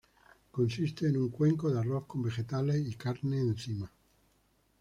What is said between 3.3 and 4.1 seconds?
encima.